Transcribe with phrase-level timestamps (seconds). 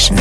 [0.00, 0.18] Session.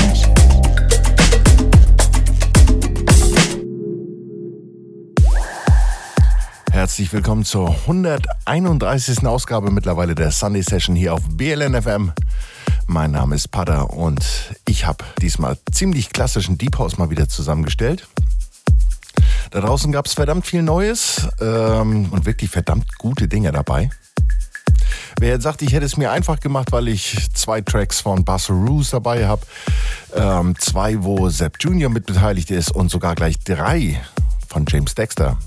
[6.72, 9.26] Herzlich willkommen zur 131.
[9.26, 12.12] Ausgabe mittlerweile der Sunday Session hier auf BLN FM.
[12.88, 14.26] Mein Name ist Pada und
[14.68, 18.06] ich habe diesmal ziemlich klassischen Deep House mal wieder zusammengestellt.
[19.52, 23.90] Da draußen gab es verdammt viel Neues ähm, und wirklich verdammt gute Dinge dabei.
[25.20, 28.54] Wer jetzt sagt, ich hätte es mir einfach gemacht, weil ich zwei Tracks von Basso
[28.54, 29.42] Roos dabei habe,
[30.16, 31.90] ähm, zwei, wo Sepp Jr.
[31.90, 34.02] mit beteiligt ist und sogar gleich drei
[34.48, 35.38] von James Dexter.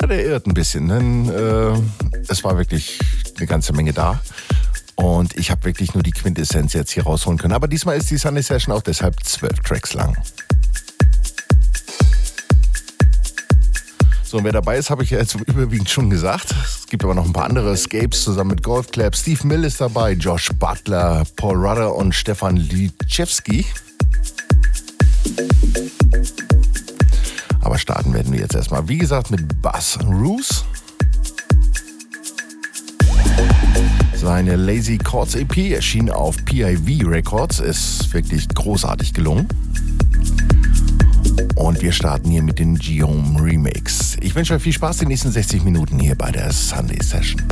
[0.00, 3.00] Ja, der irrt ein bisschen, denn äh, es war wirklich
[3.36, 4.20] eine ganze Menge da.
[4.94, 7.54] Und ich habe wirklich nur die Quintessenz jetzt hier rausholen können.
[7.54, 10.16] Aber diesmal ist die Sunday Session auch deshalb zwölf Tracks lang.
[14.32, 16.54] So, und wer dabei ist, habe ich ja jetzt überwiegend schon gesagt.
[16.64, 19.14] Es gibt aber noch ein paar andere Escapes zusammen mit Golf Club.
[19.14, 23.66] Steve Mill ist dabei, Josh Butler, Paul Rudder und Stefan Liczewski.
[27.60, 30.64] Aber starten werden wir jetzt erstmal, wie gesagt, mit Buzz Roos.
[34.14, 39.46] Seine Lazy Chords EP erschien auf PIV Records, ist wirklich großartig gelungen.
[41.54, 44.16] Und wir starten hier mit den Geom Remix.
[44.20, 47.42] Ich wünsche euch viel Spaß die nächsten 60 Minuten hier bei der Sunday Session.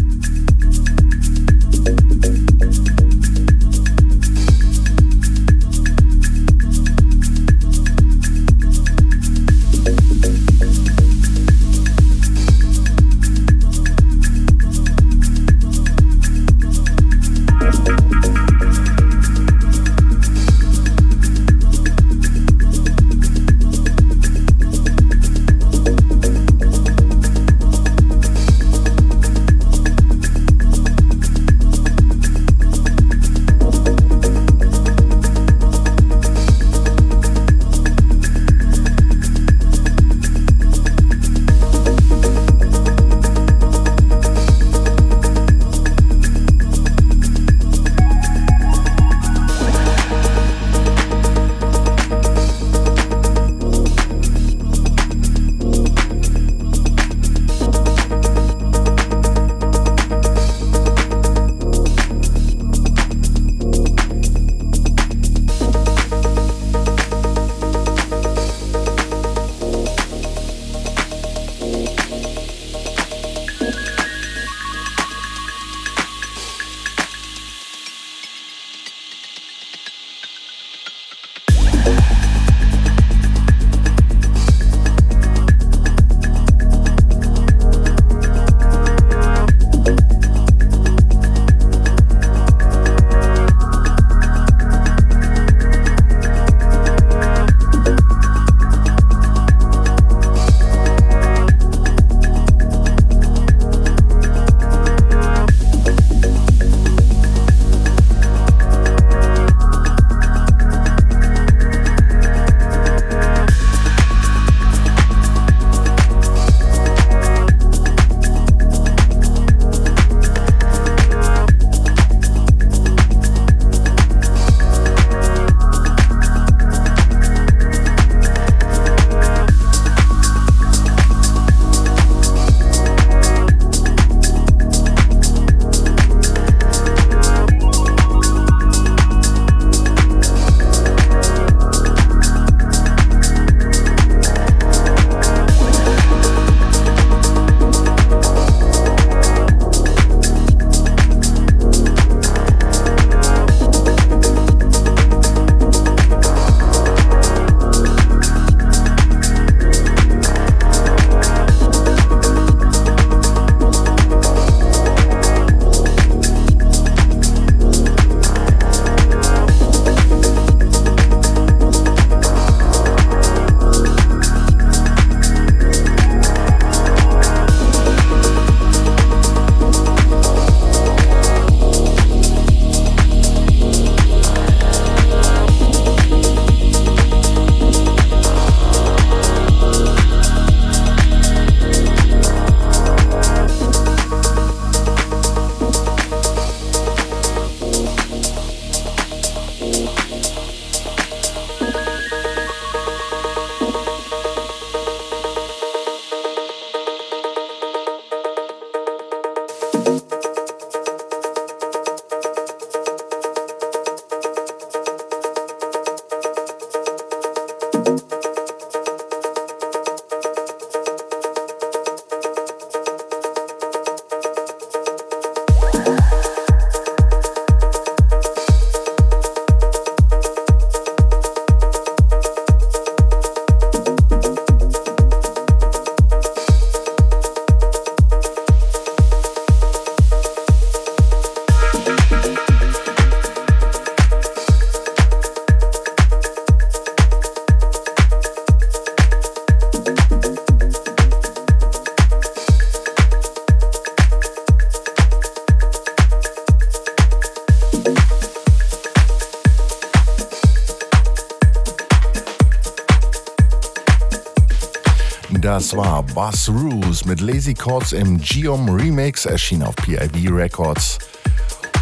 [265.52, 270.96] Das war Boss Rules mit Lazy Chords im Geom Remix, erschien auf PIV Records.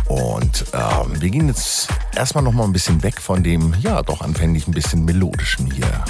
[0.07, 4.23] Und ähm, wir gehen jetzt erstmal noch mal ein bisschen weg von dem, ja, doch
[4.23, 6.03] anfänglich ein bisschen melodischen hier.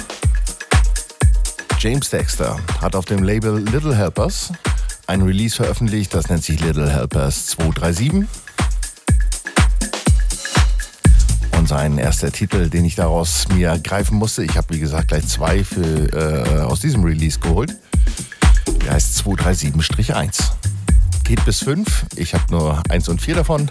[1.79, 4.53] James Dexter hat auf dem Label Little Helpers
[5.07, 8.25] ein Release veröffentlicht, das nennt sich Little Helpers 237.
[11.69, 15.63] Sein erster Titel, den ich daraus mir greifen musste, ich habe wie gesagt gleich zwei
[15.63, 17.77] für, äh, aus diesem Release geholt,
[18.83, 20.51] der heißt 237-1.
[21.25, 23.69] Geht bis 5, ich habe nur 1 und 4 davon.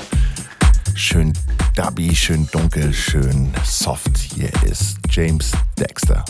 [0.95, 1.33] Schön
[1.75, 4.17] dubby, schön dunkel, schön soft.
[4.17, 6.25] Hier ist James Dexter.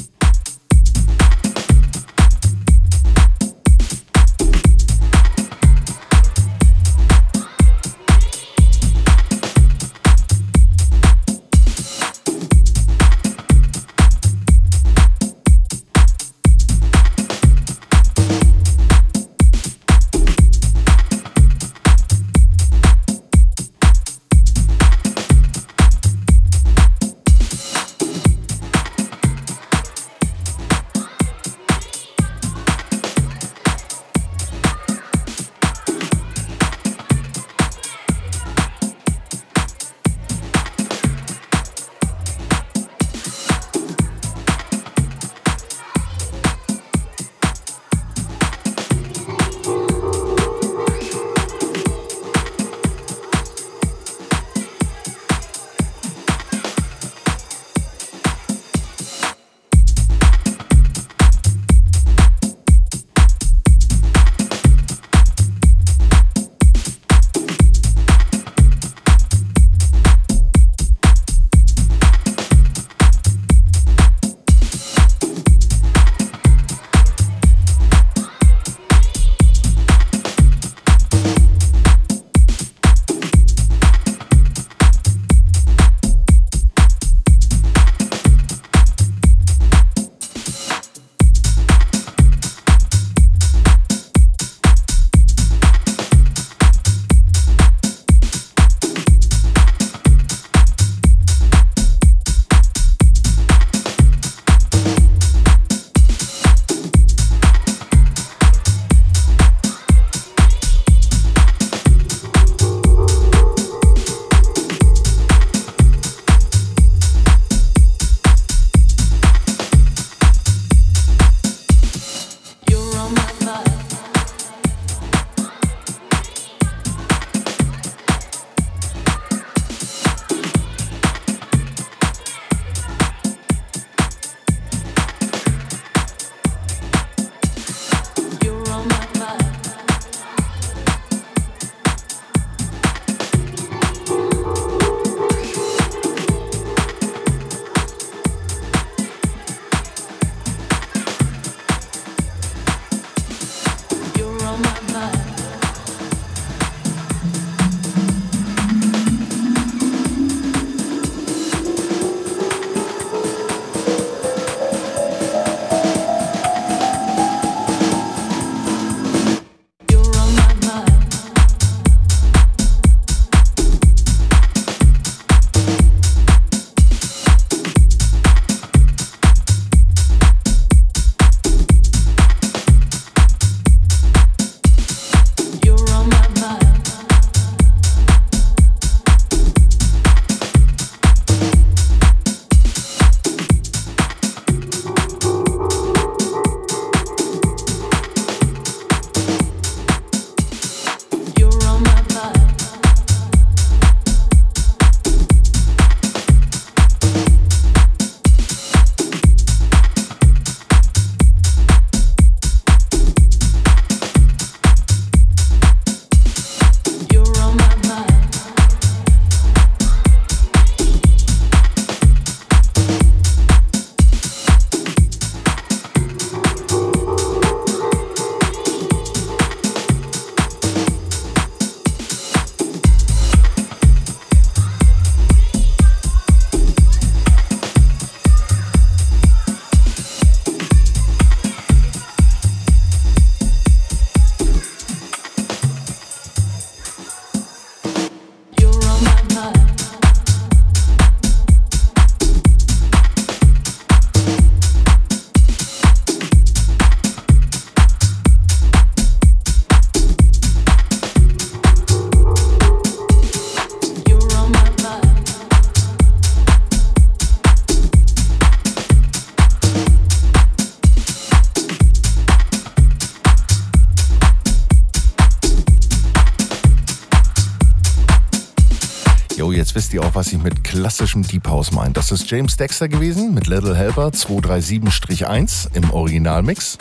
[281.18, 281.92] Klassischem Deep House meine.
[281.92, 286.76] Das ist James Dexter gewesen mit Little Helper 237-1 im Originalmix.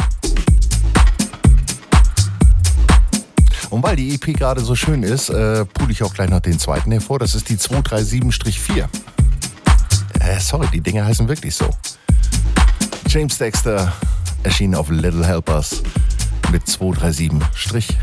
[3.70, 6.60] Und weil die EP gerade so schön ist, äh, pule ich auch gleich noch den
[6.60, 7.20] zweiten hervor.
[7.20, 8.88] Das ist die 237-4.
[10.20, 11.70] Äh, sorry, die Dinge heißen wirklich so.
[13.08, 13.91] James Dexter
[14.44, 15.84] erschien auf Little Helpers
[16.51, 17.96] mit 237-4.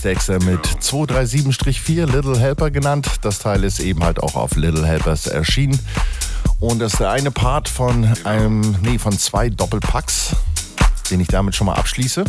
[0.00, 3.08] Dexter mit 237-4 Little Helper genannt.
[3.22, 5.78] Das Teil ist eben halt auch auf Little Helpers erschienen.
[6.58, 10.36] Und das ist der eine Part von einem, nee, von zwei Doppelpacks,
[11.10, 12.24] den ich damit schon mal abschließe.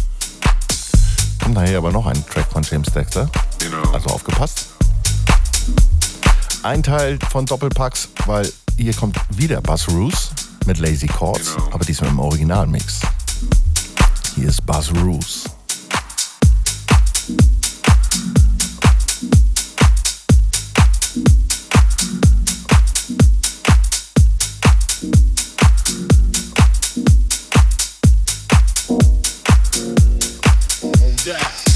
[1.41, 3.29] Kommt nachher aber noch ein Track von James Dexter.
[3.93, 4.67] Also aufgepasst.
[6.63, 10.31] Ein Teil von Doppelpacks, weil hier kommt wieder Buzz Roos
[10.65, 13.01] mit Lazy Chords, aber diesmal im Originalmix.
[14.35, 15.40] Hier ist Buzz Roos.
[31.23, 31.70] down.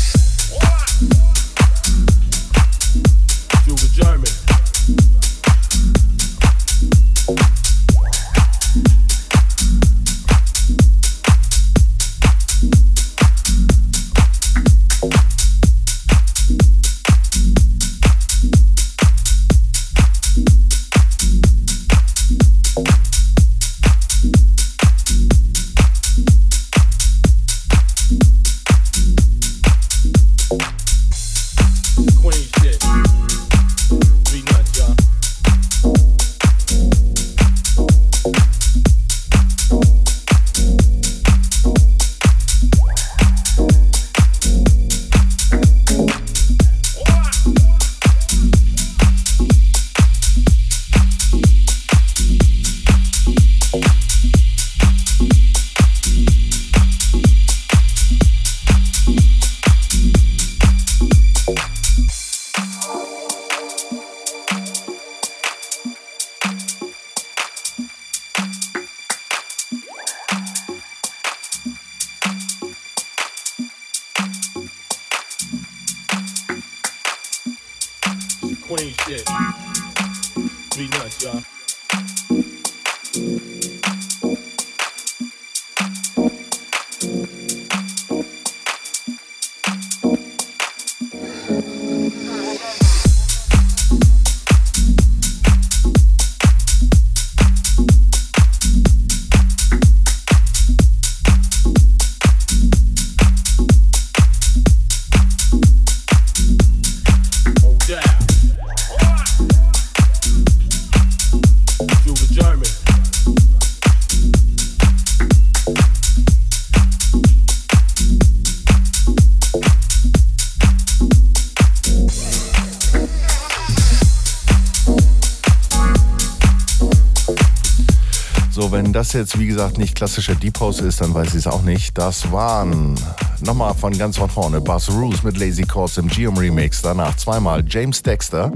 [128.84, 131.98] Das jetzt, wie gesagt, nicht klassischer Deep House ist, dann weiß ich es auch nicht.
[131.98, 133.00] Das waren
[133.42, 136.82] nochmal von ganz von vorne Buzz Roos mit Lazy Chords im Geom Remix.
[136.82, 138.52] Danach zweimal James Dexter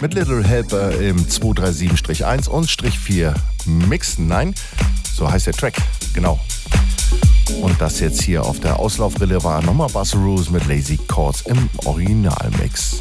[0.00, 3.34] mit Little Helper im 237-1 und Strich 4
[3.66, 4.18] Mix.
[4.18, 4.54] Nein,
[5.14, 5.74] so heißt der Track.
[6.14, 6.40] Genau.
[7.62, 11.68] Und das jetzt hier auf der Auslaufrille war nochmal Buzz Roos mit Lazy Chords im
[11.84, 13.00] Originalmix.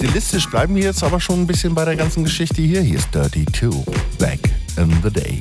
[0.00, 2.80] Stilistisch bleiben wir jetzt aber schon ein bisschen bei der ganzen Geschichte hier.
[2.80, 3.84] Hier ist Dirty 2,
[4.18, 4.40] Back
[4.78, 5.38] in the Day.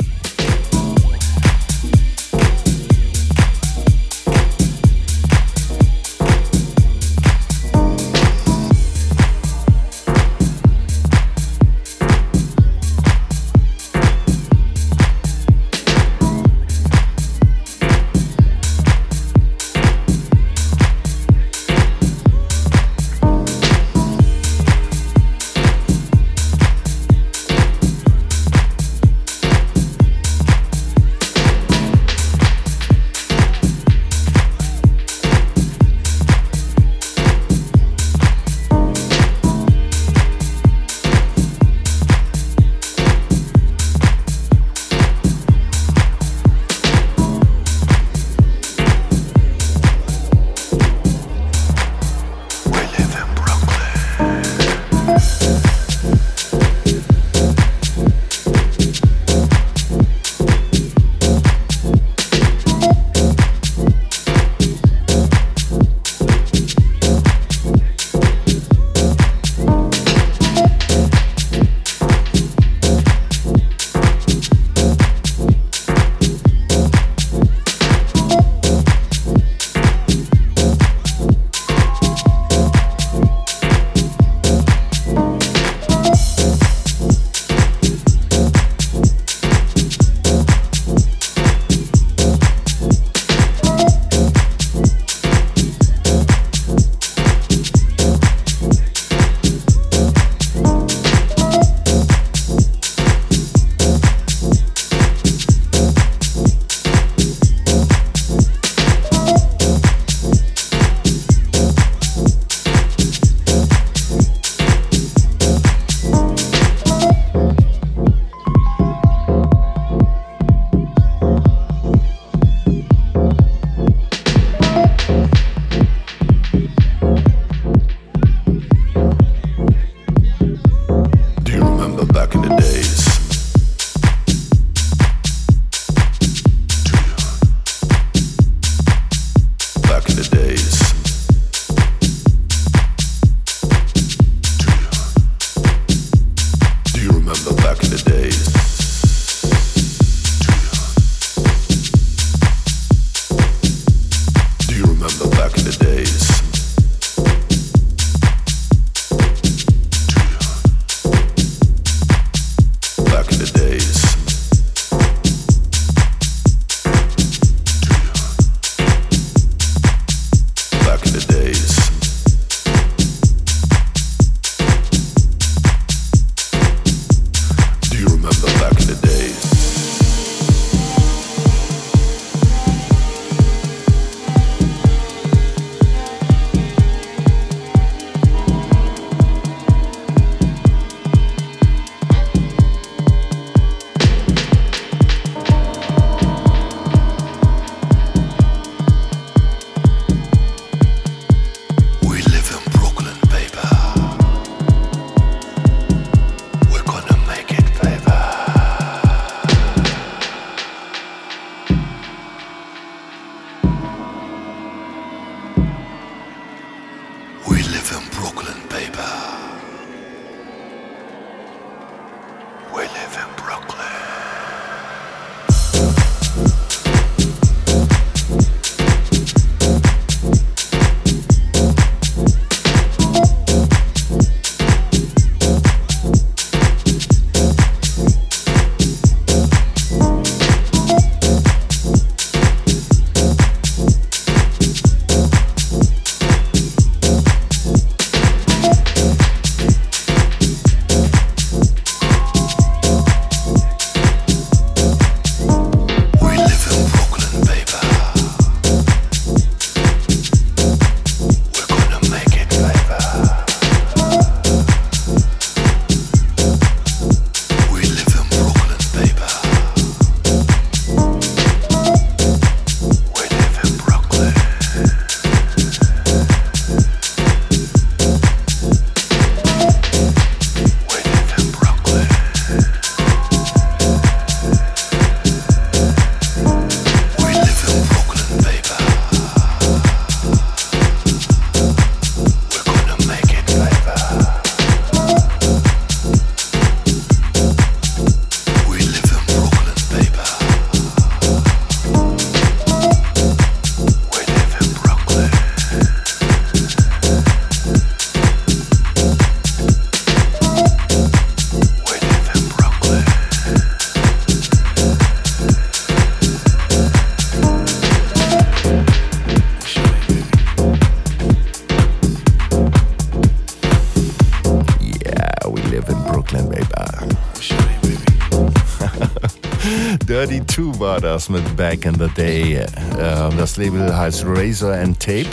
[330.59, 332.65] 2 war das mit Back in the Day.
[332.99, 335.29] Ähm, das Label heißt Razor and Tape.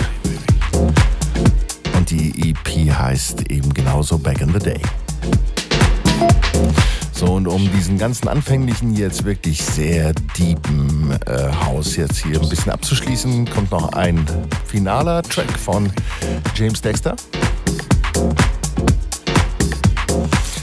[1.96, 4.80] Und die EP heißt eben genauso Back in the Day.
[7.10, 12.48] So, und um diesen ganzen anfänglichen, jetzt wirklich sehr deepen äh, House jetzt hier ein
[12.48, 14.24] bisschen abzuschließen, kommt noch ein
[14.64, 15.90] finaler Track von
[16.54, 17.16] James Dexter.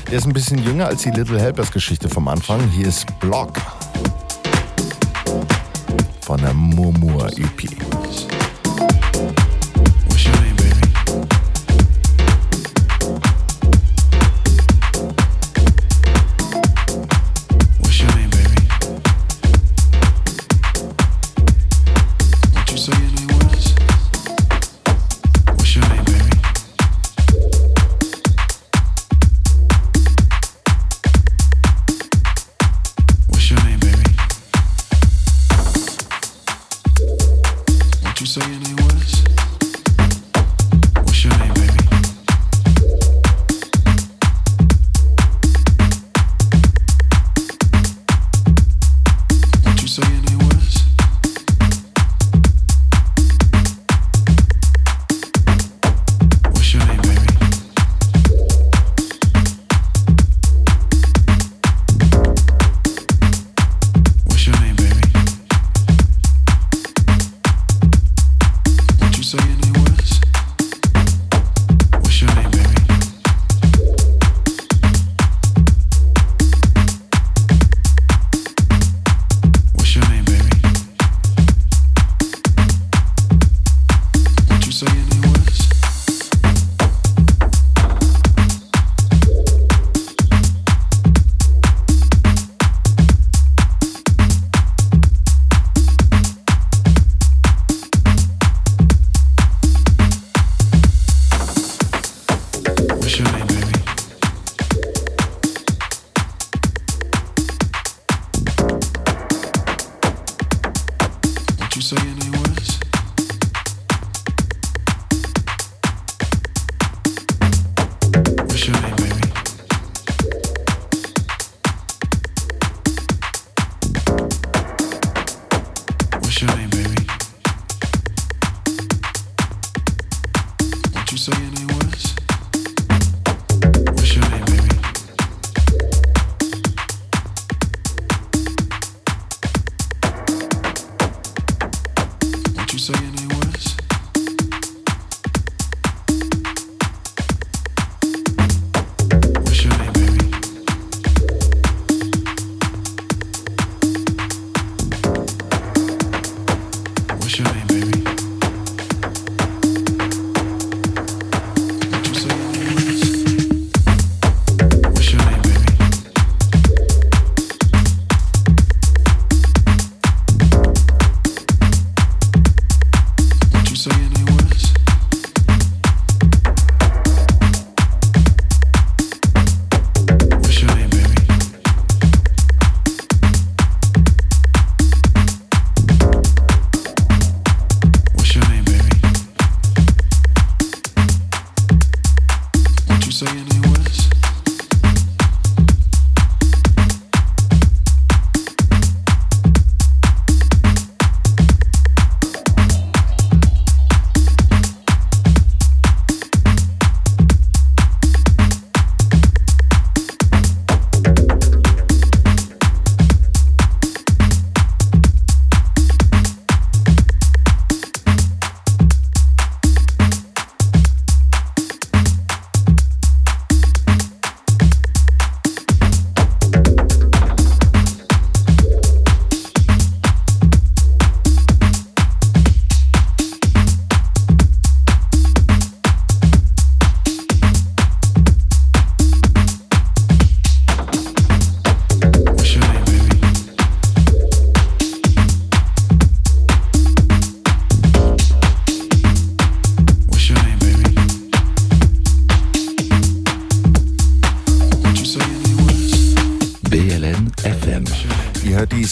[0.10, 2.62] Der ist ein bisschen jünger als die Little Helpers Geschichte vom Anfang.
[2.70, 3.60] Hier ist Block
[6.84, 7.83] Murmur EP.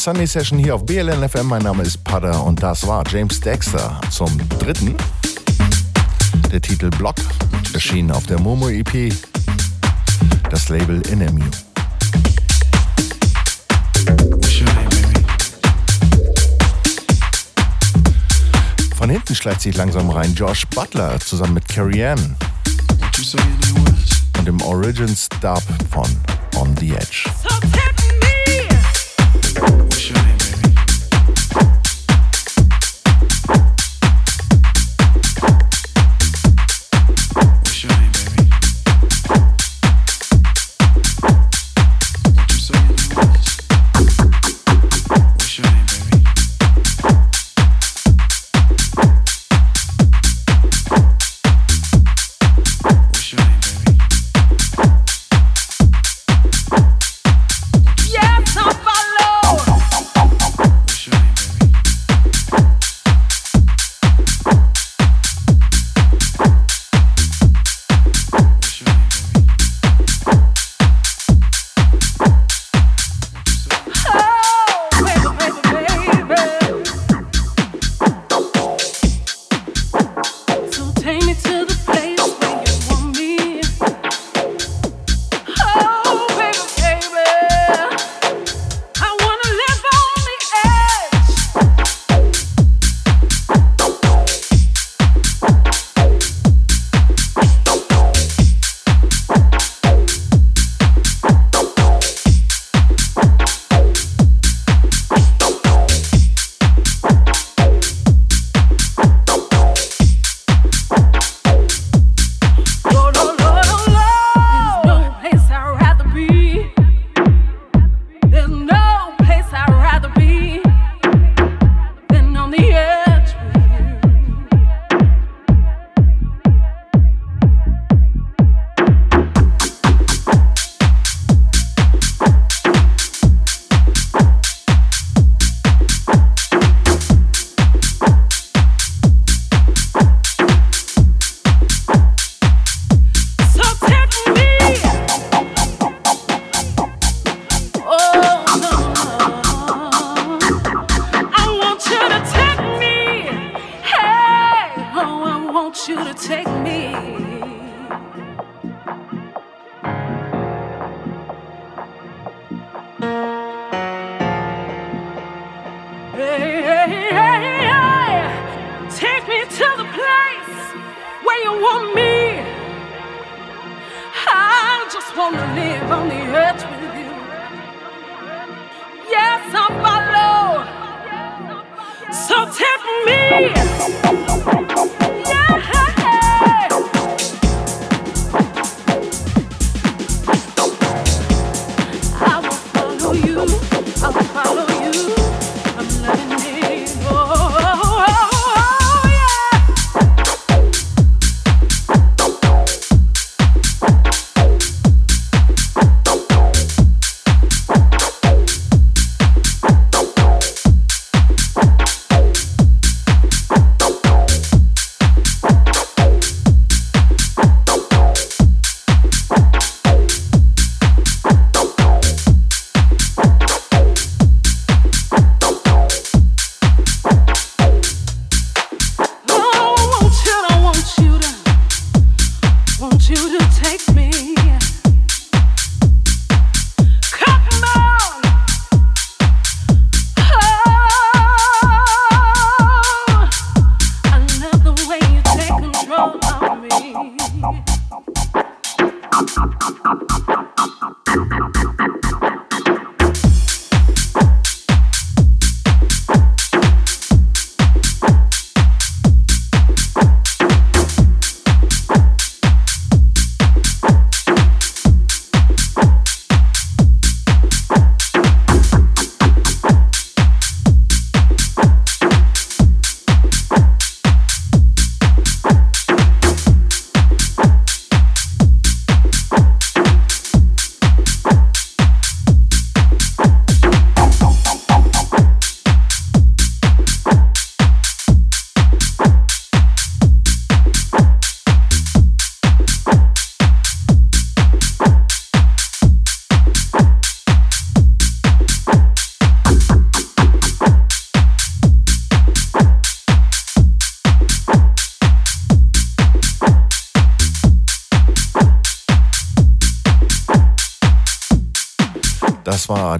[0.01, 1.45] Sunday Session hier auf BLN FM.
[1.45, 4.95] Mein Name ist Pada und das war James Dexter zum dritten.
[6.51, 7.17] Der Titel Block
[7.71, 9.13] erschien auf der Momo EP.
[10.49, 11.43] Das Label Enemy.
[18.97, 22.35] Von hinten schleicht sich langsam rein Josh Butler zusammen mit Carrie Ann.
[24.39, 25.61] Und dem Origins Dub
[25.91, 26.09] von
[26.55, 27.29] On the Edge.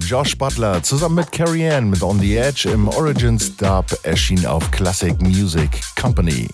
[0.06, 4.70] Josh Butler zusammen mit Carrie Ann mit On the Edge im Origins Dub erschien auf
[4.70, 6.48] Classic Music Company.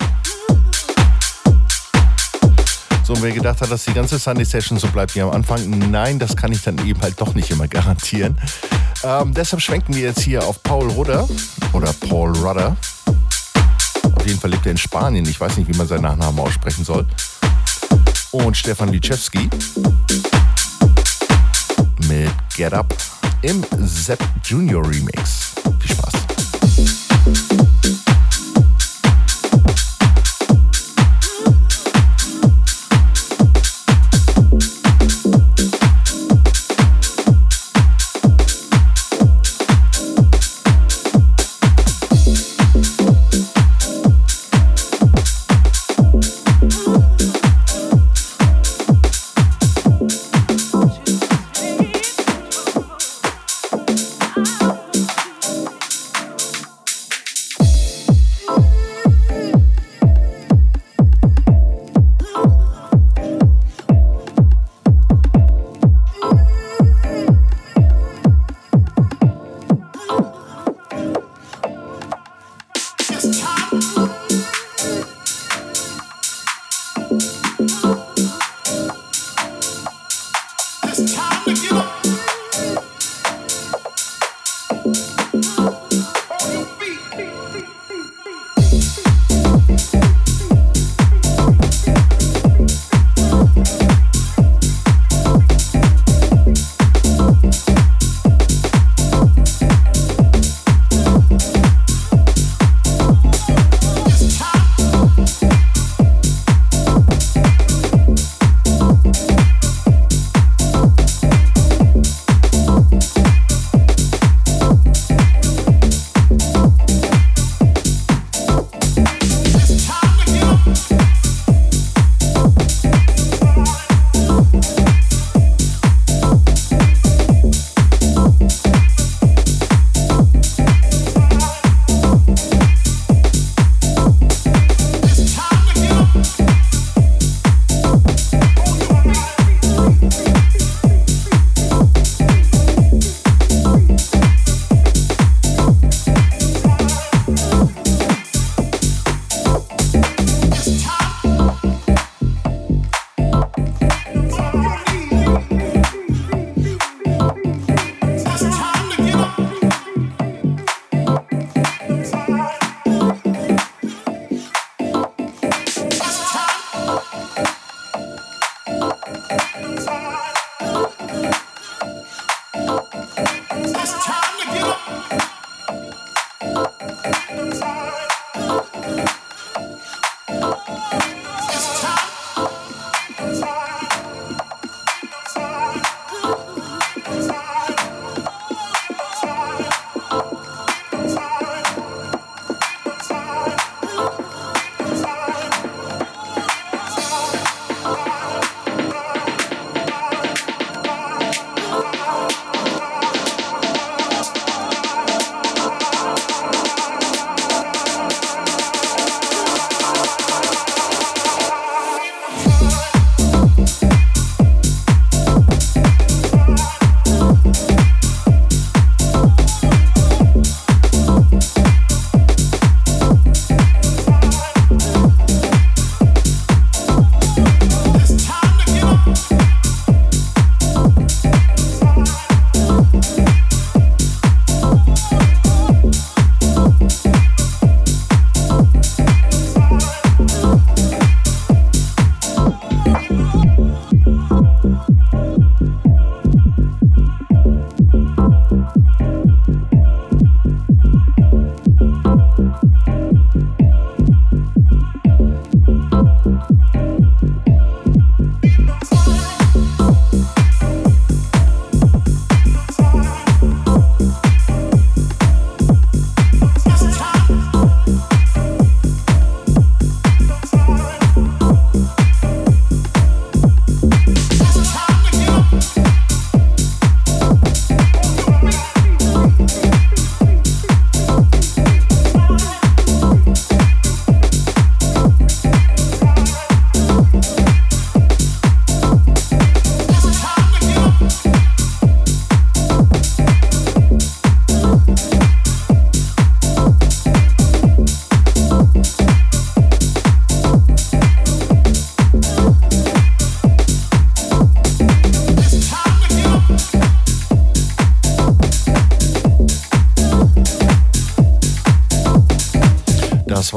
[3.04, 6.18] So, wer gedacht hat, dass die ganze Sunday Session so bleibt wie am Anfang, nein,
[6.18, 8.38] das kann ich dann eben halt doch nicht immer garantieren.
[9.02, 11.28] Ähm, deshalb schwenken wir jetzt hier auf Paul Rudder
[11.72, 12.76] oder Paul Rudder.
[14.12, 15.26] Auf jeden Fall lebt er in Spanien.
[15.26, 17.06] Ich weiß nicht, wie man seinen Nachnamen aussprechen soll.
[18.30, 19.48] Und Stefan Liczewski
[22.08, 22.94] mit Get Up
[23.42, 25.47] im Sepp Junior Remix.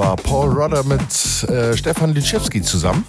[0.02, 1.02] War Paul Rudder mit
[1.48, 3.06] äh, Stefan Liczewski zusammen.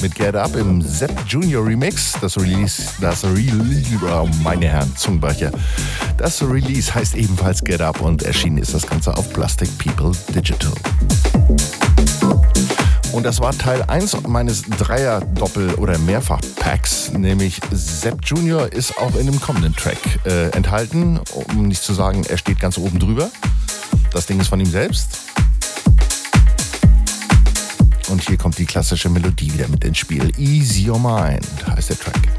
[0.00, 2.14] Mit Get Up im Sepp Junior Remix.
[2.22, 5.50] Das Release, das Release, oh meine Herren, Zungenbrecher.
[6.16, 10.72] Das Release heißt ebenfalls Get Up und erschienen ist das Ganze auf Plastic People Digital.
[13.12, 19.26] Und das war Teil 1 meines Dreier-Doppel- oder Mehrfach-Packs, nämlich Sepp Junior ist auch in
[19.26, 23.30] dem kommenden Track äh, enthalten, um nicht zu sagen, er steht ganz oben drüber.
[24.12, 25.21] Das Ding ist von ihm selbst.
[28.22, 30.30] Und hier kommt die klassische Melodie wieder mit ins Spiel.
[30.38, 32.31] Ease Your Mind heißt der Track.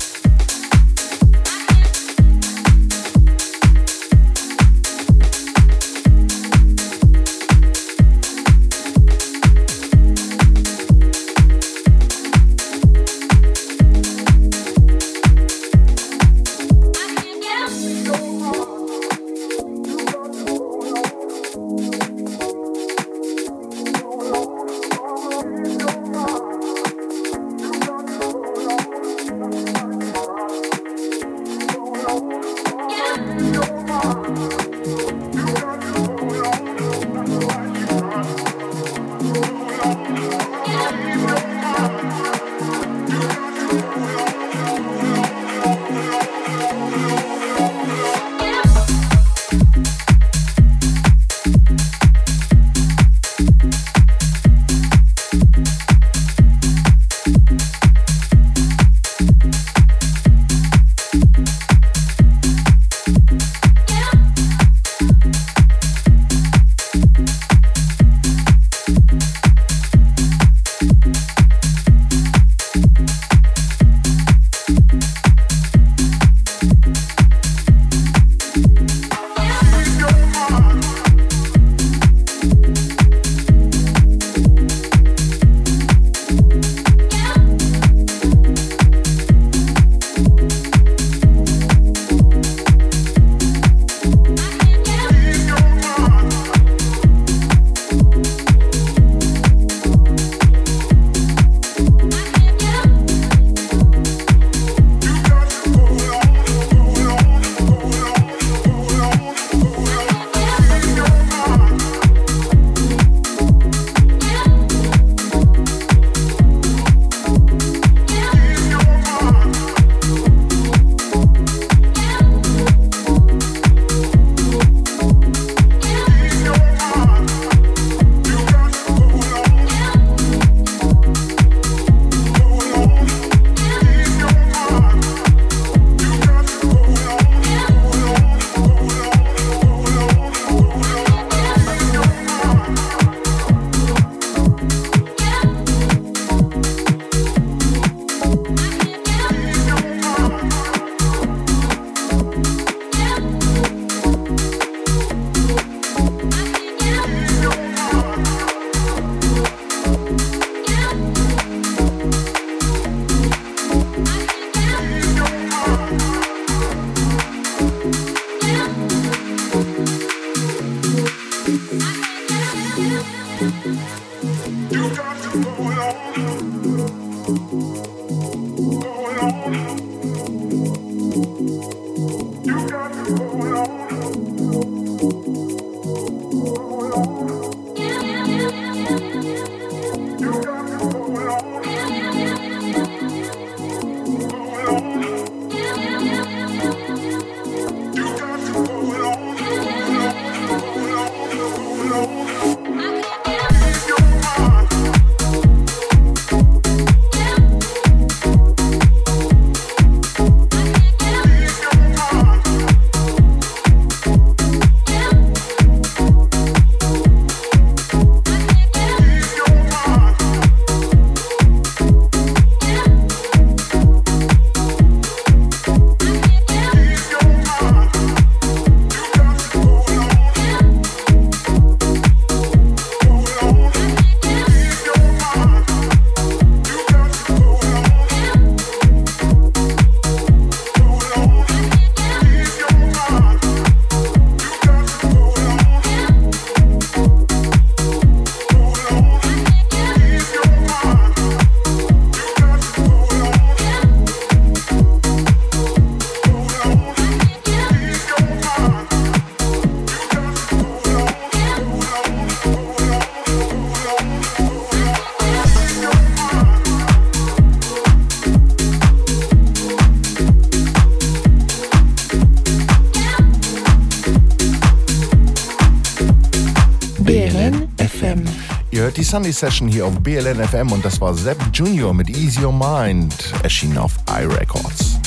[278.84, 282.43] Hört die Sunday Session hier auf BLN FM und das war Sepp Junior mit Easy
[282.43, 284.99] Your Mind, erschienen auf iRecords.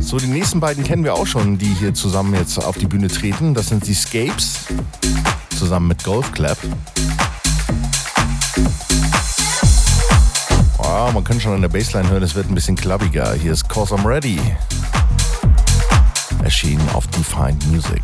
[0.00, 3.08] So, die nächsten beiden kennen wir auch schon, die hier zusammen jetzt auf die Bühne
[3.08, 3.54] treten.
[3.54, 4.66] Das sind die Scapes,
[5.56, 6.58] zusammen mit Golf Clap.
[10.76, 13.32] Oh, man kann schon an der Bassline hören, es wird ein bisschen klappiger.
[13.32, 14.38] Hier ist Cause I'm Ready,
[16.42, 18.02] erschienen auf Defined Music.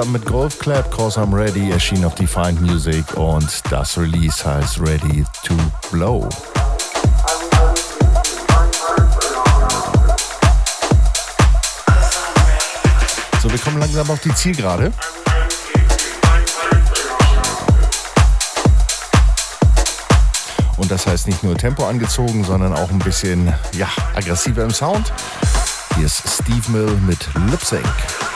[0.00, 4.80] Zusammen mit Golf Clap, Cause I'm Ready, erschien auf Defined Music und das Release heißt
[4.80, 5.54] Ready to
[5.92, 6.26] Blow.
[13.42, 14.90] So, wir kommen langsam auf die Zielgerade.
[20.78, 25.12] Und das heißt nicht nur Tempo angezogen, sondern auch ein bisschen ja, aggressiver im Sound.
[25.96, 28.29] Hier ist Steve Mill mit Lip Sync.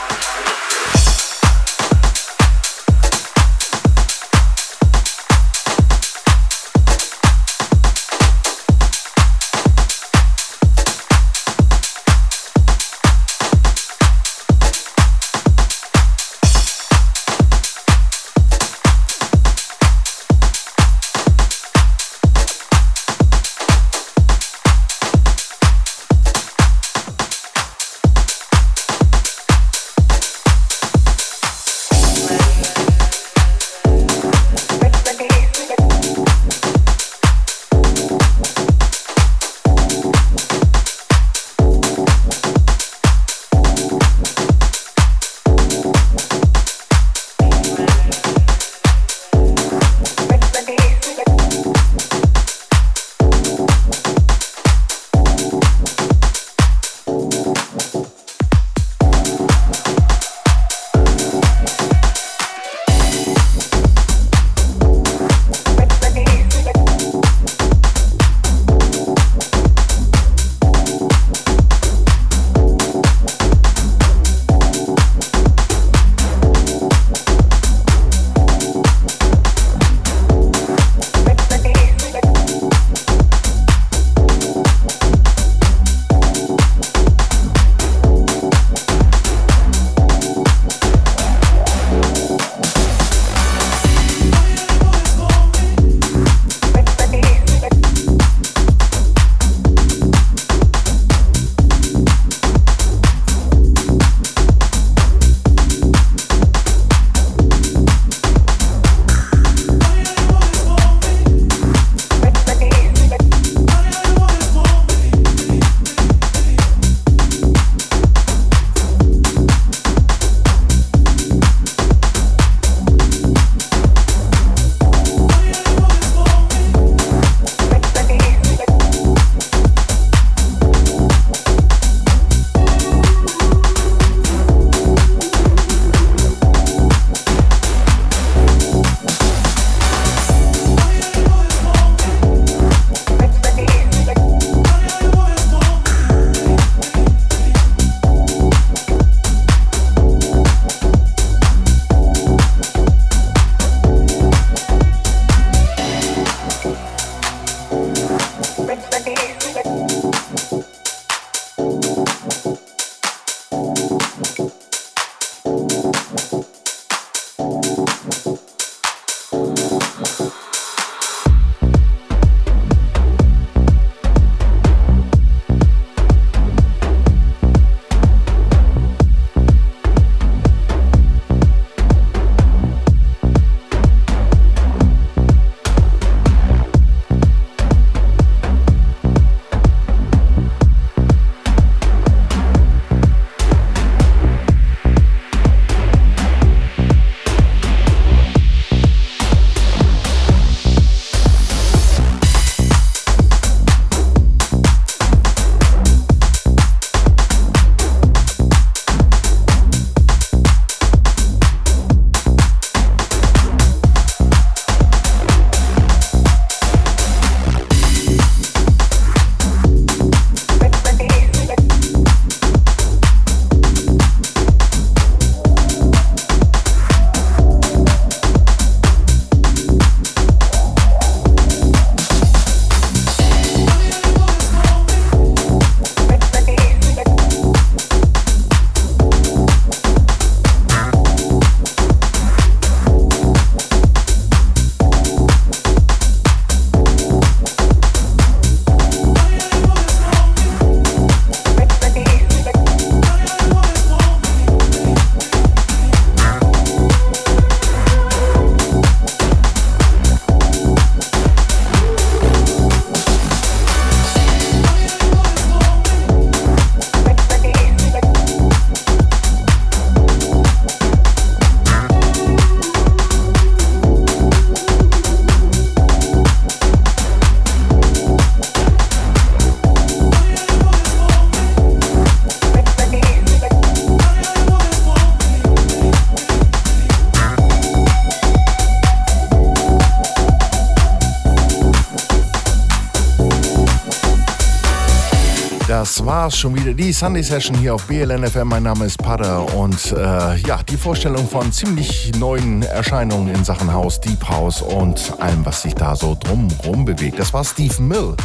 [296.05, 296.71] Das war's schon wieder.
[296.71, 298.47] Die Sunday Session hier auf BLNFM.
[298.47, 303.73] Mein Name ist Pada und äh, ja, die Vorstellung von ziemlich neuen Erscheinungen in Sachen
[303.73, 307.17] House, Deep House und allem, was sich da so drumherum bewegt.
[307.17, 308.15] Das war Steve Mill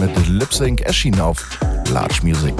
[0.00, 1.46] mit Lip Sync erschienen auf
[1.92, 2.54] Large Music.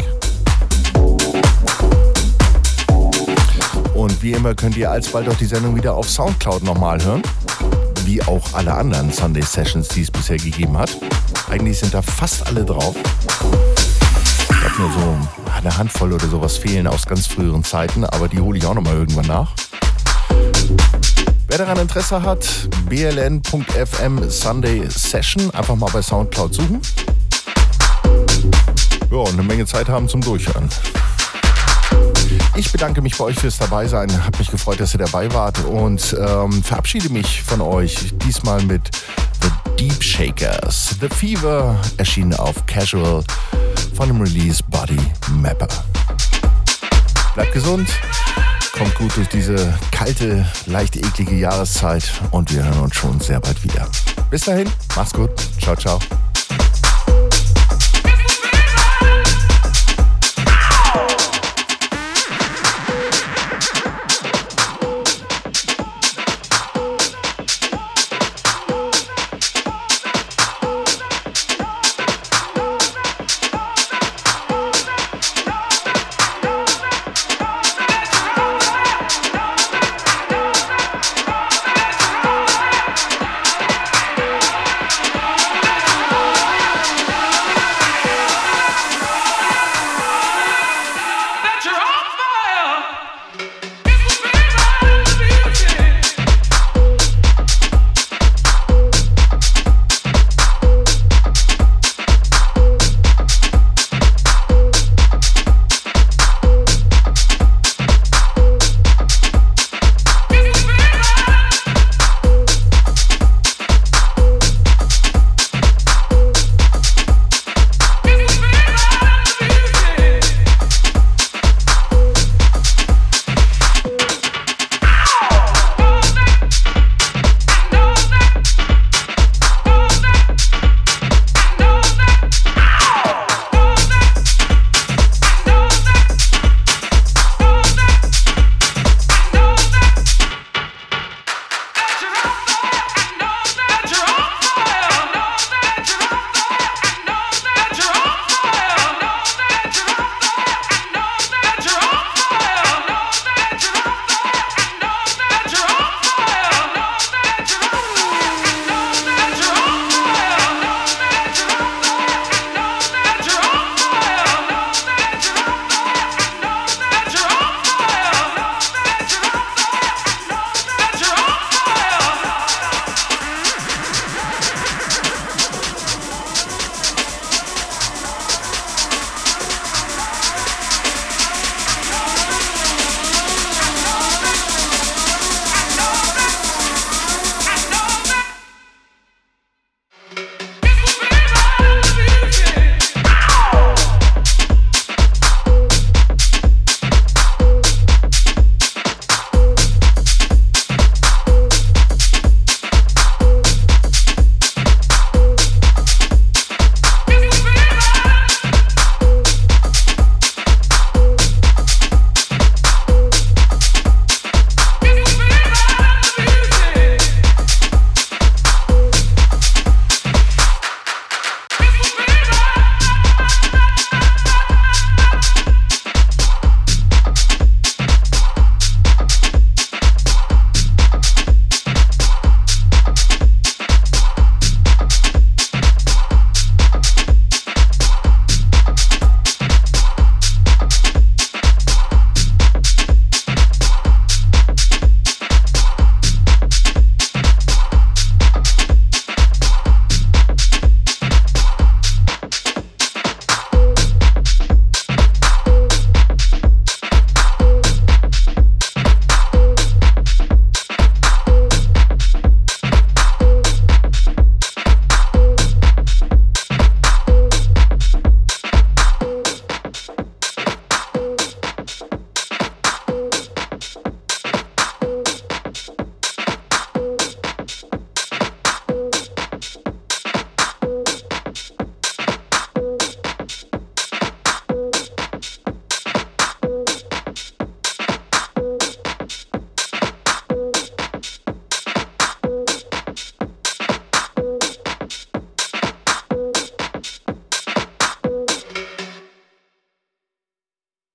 [3.95, 7.23] Und wie immer könnt ihr alsbald auch die Sendung wieder auf Soundcloud nochmal hören.
[8.05, 10.97] Wie auch alle anderen Sunday Sessions, die es bisher gegeben hat.
[11.51, 12.95] Eigentlich sind da fast alle drauf
[14.79, 15.19] nur so
[15.55, 18.95] eine Handvoll oder sowas fehlen aus ganz früheren Zeiten, aber die hole ich auch nochmal
[18.95, 19.53] irgendwann nach.
[21.49, 26.81] Wer daran Interesse hat, bln.fm Sunday Session, einfach mal bei Soundcloud suchen.
[29.11, 30.69] Ja, und eine Menge Zeit haben zum Durchhören.
[32.57, 34.25] Ich bedanke mich bei euch fürs Dabeisein.
[34.25, 38.13] Hat mich gefreut, dass ihr dabei wart und ähm, verabschiede mich von euch.
[38.27, 38.91] Diesmal mit
[39.43, 39.49] The
[39.79, 40.97] Deep Shakers.
[41.01, 43.23] The Fever erschien auf Casual
[43.97, 44.99] von dem Release Body
[45.41, 45.69] Mapper.
[47.35, 47.89] Bleibt gesund,
[48.77, 53.63] kommt gut durch diese kalte, leicht eklige Jahreszeit und wir hören uns schon sehr bald
[53.65, 53.89] wieder.
[54.31, 55.31] Bis dahin, macht's gut.
[55.59, 55.99] Ciao, ciao.